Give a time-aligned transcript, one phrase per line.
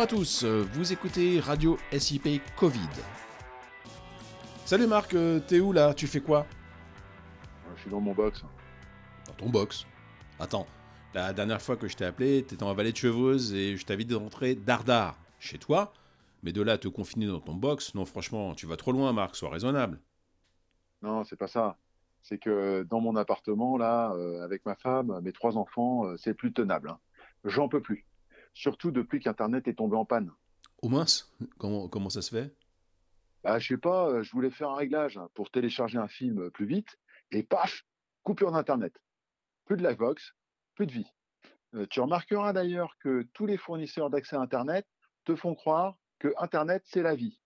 [0.00, 2.80] à tous, vous écoutez Radio SIP Covid.
[4.64, 6.46] Salut Marc, euh, t'es où là Tu fais quoi?
[7.76, 8.42] Je suis dans mon box.
[9.26, 9.86] Dans ton box
[10.40, 10.66] Attends,
[11.14, 14.08] la dernière fois que je t'ai appelé, t'étais en vallée de Chevreuse et je t'invite
[14.08, 15.92] de rentrer dardard chez toi.
[16.42, 19.12] Mais de là à te confiner dans ton box, non franchement, tu vas trop loin
[19.12, 20.00] Marc, sois raisonnable.
[21.02, 21.78] Non, c'est pas ça.
[22.22, 26.34] C'est que dans mon appartement, là, euh, avec ma femme, mes trois enfants, euh, c'est
[26.34, 26.90] plus tenable.
[26.90, 26.98] hein.
[27.44, 28.04] J'en peux plus.
[28.54, 30.30] Surtout depuis qu'Internet est tombé en panne.
[30.82, 32.54] Au mince comment, comment ça se fait?
[33.42, 36.50] Bah, je sais pas, euh, je voulais faire un réglage hein, pour télécharger un film
[36.50, 36.98] plus vite,
[37.30, 37.84] et paf,
[38.22, 38.98] coupure d'Internet.
[39.66, 40.34] Plus de Livebox,
[40.74, 41.10] plus de vie.
[41.74, 44.86] Euh, tu remarqueras d'ailleurs que tous les fournisseurs d'accès à Internet
[45.24, 47.38] te font croire que Internet, c'est la vie.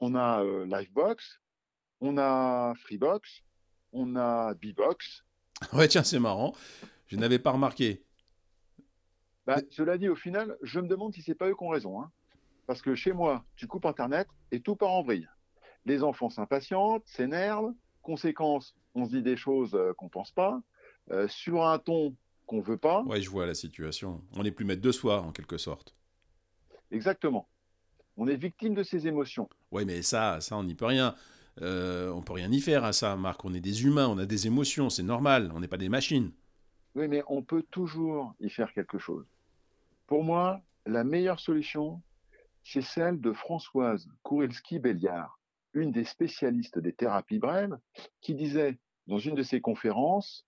[0.00, 1.40] On a euh, Livebox,
[2.00, 3.42] on a Freebox,
[3.92, 5.24] on a Bbox.
[5.72, 6.54] Ouais tiens, c'est marrant,
[7.06, 8.04] je n'avais pas remarqué.
[9.48, 12.02] Bah, cela dit, au final, je me demande si c'est pas eux qui ont raison.
[12.02, 12.10] hein.
[12.66, 15.26] Parce que chez moi, tu coupes Internet et tout part en vrille.
[15.86, 17.72] Les enfants s'impatientent, s'énervent.
[18.02, 20.60] Conséquence, on se dit des choses euh, qu'on pense pas,
[21.12, 23.02] euh, sur un ton qu'on veut pas.
[23.04, 24.22] Ouais, je vois la situation.
[24.36, 25.94] On n'est plus maître de soi, en quelque sorte.
[26.90, 27.48] Exactement.
[28.18, 29.48] On est victime de ces émotions.
[29.70, 31.14] Ouais, mais ça, ça, on n'y peut rien.
[31.62, 33.42] Euh, on peut rien y faire à ça, Marc.
[33.46, 35.50] On est des humains, on a des émotions, c'est normal.
[35.54, 36.32] On n'est pas des machines.
[36.94, 39.24] Oui, mais on peut toujours y faire quelque chose.
[40.08, 42.02] Pour moi, la meilleure solution,
[42.64, 45.38] c'est celle de Françoise Kourilski-Béliard,
[45.74, 47.78] une des spécialistes des thérapies brèves,
[48.22, 50.46] qui disait dans une de ses conférences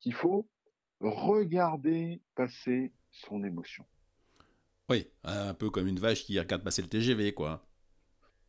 [0.00, 0.46] qu'il faut
[1.00, 3.86] regarder passer son émotion.
[4.90, 7.64] Oui, un peu comme une vache qui regarde passer le TGV, quoi.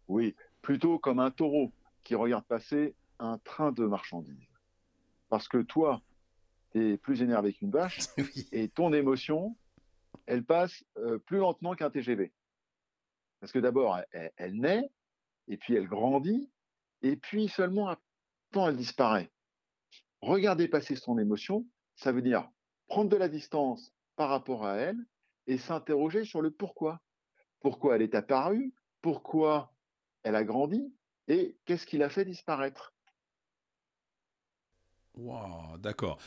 [0.09, 1.71] Oui, plutôt comme un taureau
[2.03, 4.36] qui regarde passer un train de marchandises.
[5.30, 6.02] Parce que toi,
[6.73, 8.45] tu es plus énervé qu'une vache oui.
[8.52, 9.55] et ton émotion,
[10.26, 12.32] elle passe euh, plus lentement qu'un TGV.
[13.40, 14.00] Parce que d'abord,
[14.38, 14.90] elle, naît,
[15.48, 16.50] et puis elle grandit,
[17.02, 18.00] et puis seulement à
[18.52, 19.30] temps, elle disparaît.
[20.22, 22.50] Regarder passer son émotion, ça veut dire
[22.88, 24.98] prendre de la distance par rapport à elle
[25.48, 27.02] et s'interroger sur le pourquoi.
[27.60, 29.74] Pourquoi elle est apparue, pourquoi
[30.24, 30.94] elle a grandi,
[31.28, 32.94] et qu'est-ce qui l'a fait disparaître.
[35.16, 36.18] Waouh, d'accord.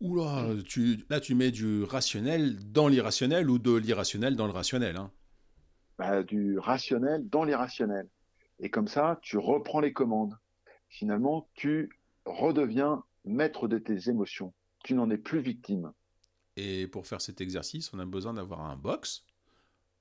[0.00, 4.96] Oula, tu, là tu mets du rationnel dans l'irrationnel ou de l'irrationnel dans le rationnel.
[4.96, 5.10] Hein?
[5.98, 8.08] Bah, du rationnel dans l'irrationnel.
[8.58, 10.38] Et comme ça, tu reprends les commandes.
[10.88, 11.90] Finalement, tu
[12.26, 14.52] redeviens maître de tes émotions.
[14.84, 15.92] Tu n'en es plus victime.
[16.56, 19.24] Et pour faire cet exercice, on a besoin d'avoir un box.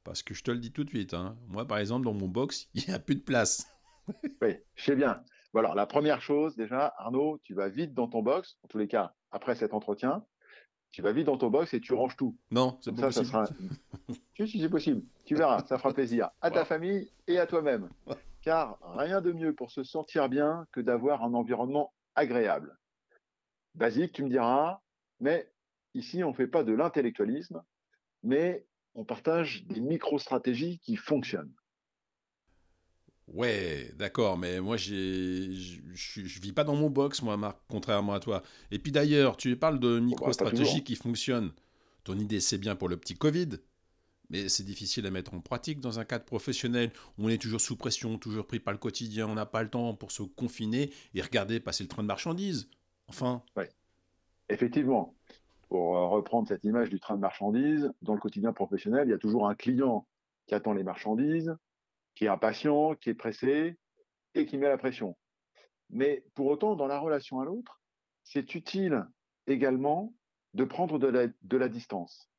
[0.03, 2.27] Parce que je te le dis tout de suite, hein, moi par exemple, dans mon
[2.27, 3.65] box, il n'y a plus de place.
[4.41, 5.23] Oui, je sais bien.
[5.55, 8.89] Alors, la première chose, déjà, Arnaud, tu vas vite dans ton box, en tous les
[8.89, 10.25] cas, après cet entretien,
[10.91, 12.37] tu vas vite dans ton box et tu ranges tout.
[12.51, 13.25] Non, c'est ça, ça possible.
[13.27, 13.47] sera.
[14.37, 15.01] si, si, c'est possible.
[15.25, 17.89] Tu verras, ça fera plaisir à ta famille et à toi-même.
[18.41, 22.77] Car rien de mieux pour se sentir bien que d'avoir un environnement agréable.
[23.73, 24.79] Basique, tu me diras,
[25.19, 25.51] mais
[25.95, 27.61] ici, on ne fait pas de l'intellectualisme,
[28.23, 31.53] mais on partage des micro-stratégies qui fonctionnent.
[33.27, 38.19] Ouais, d'accord, mais moi j'ai, je, vis pas dans mon box, moi, Marc, contrairement à
[38.19, 38.43] toi.
[38.71, 40.83] Et puis d'ailleurs, tu parles de pas micro-stratégie toujours.
[40.83, 41.51] qui fonctionnent.
[42.03, 43.49] Ton idée, c'est bien pour le petit Covid,
[44.29, 46.91] mais c'est difficile à mettre en pratique dans un cadre professionnel.
[47.17, 49.95] On est toujours sous pression, toujours pris par le quotidien, on n'a pas le temps
[49.95, 52.69] pour se confiner et regarder passer le train de marchandises.
[53.07, 53.41] Enfin,
[54.49, 55.15] Effectivement,
[55.69, 59.13] pour euh, reprendre cette image du train de marchandises, dans le quotidien professionnel, il y
[59.13, 60.05] a toujours un client
[60.45, 61.55] qui attend les marchandises,
[62.15, 63.77] qui est impatient, qui est pressé
[64.33, 65.17] et qui met la pression.
[65.89, 67.81] Mais pour autant, dans la relation à l'autre,
[68.23, 69.05] c'est utile
[69.47, 70.13] également
[70.53, 72.29] de prendre de la, distance,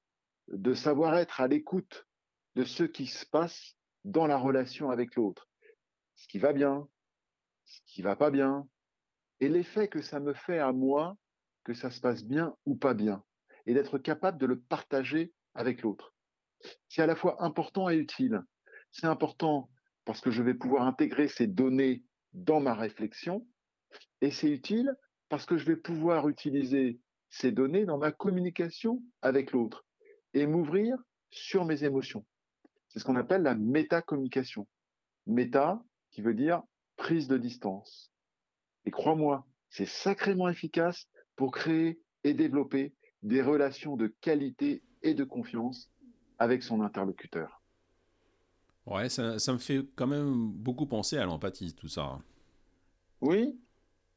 [0.48, 2.06] de savoir être à l'écoute
[2.54, 5.48] de ce qui se passe dans la relation avec l'autre,
[6.16, 6.88] ce qui va bien,
[7.64, 8.67] ce qui va pas bien,
[9.40, 11.17] et l'effet que ça me fait à moi
[11.62, 13.22] que ça se passe bien ou pas bien,
[13.67, 16.14] et d'être capable de le partager avec l'autre.
[16.88, 18.43] C'est à la fois important et utile.
[18.98, 19.69] C'est important
[20.06, 22.02] parce que je vais pouvoir intégrer ces données
[22.32, 23.46] dans ma réflexion,
[24.22, 24.96] et c'est utile
[25.28, 26.98] parce que je vais pouvoir utiliser
[27.28, 29.84] ces données dans ma communication avec l'autre
[30.32, 30.96] et m'ouvrir
[31.28, 32.25] sur mes émotions.
[32.88, 34.66] C'est ce qu'on appelle la métacommunication.
[35.26, 36.62] Méta, qui veut dire
[36.96, 38.10] prise de distance.
[38.87, 45.25] Et crois-moi, c'est sacrément efficace pour créer et développer des relations de qualité et de
[45.25, 45.93] confiance
[46.38, 47.60] avec son interlocuteur.
[48.87, 52.19] Ouais, ça, me fait quand même beaucoup penser à l'empathie, tout ça.
[53.21, 53.59] Oui,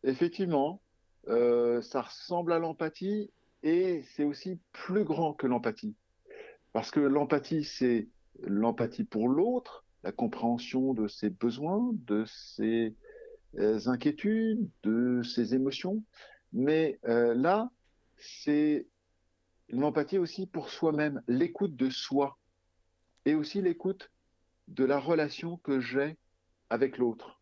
[0.03, 0.81] effectivement,
[1.27, 3.31] euh, ça ressemble à l'empathie
[3.63, 5.95] et c'est aussi plus grand que l'empathie.
[6.73, 8.07] Parce que l'empathie, c'est
[8.43, 12.95] l'empathie pour l'autre, la compréhension de ses besoins, de ses
[13.57, 16.03] euh, inquiétudes, de ses émotions.
[16.53, 17.69] Mais euh, là,
[18.17, 18.87] c'est
[19.69, 22.37] l'empathie aussi pour soi-même, l'écoute de soi
[23.25, 24.09] et aussi l'écoute
[24.69, 26.17] de la relation que j'ai
[26.69, 27.39] avec l'autre.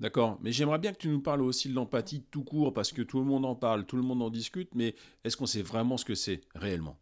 [0.00, 3.02] D'accord, mais j'aimerais bien que tu nous parles aussi de l'empathie tout court, parce que
[3.02, 5.96] tout le monde en parle, tout le monde en discute, mais est-ce qu'on sait vraiment
[5.96, 6.98] ce que c'est réellement?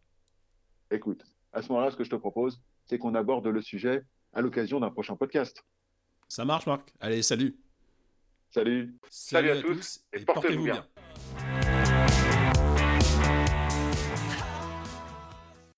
[0.91, 4.41] Écoute, à ce moment-là, ce que je te propose, c'est qu'on aborde le sujet à
[4.41, 5.65] l'occasion d'un prochain podcast.
[6.27, 6.93] Ça marche, Marc?
[6.99, 7.57] Allez, salut
[8.51, 10.85] Salut Salut, à, tous, et, portez-vous bien.